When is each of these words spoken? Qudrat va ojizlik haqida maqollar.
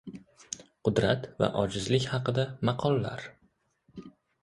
Qudrat 0.89 1.27
va 1.43 1.51
ojizlik 1.65 2.09
haqida 2.17 2.49
maqollar. 2.71 3.31